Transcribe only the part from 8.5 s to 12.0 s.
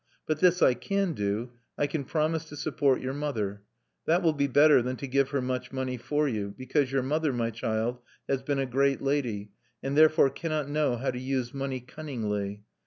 a great lady, and therefore cannot know how to use money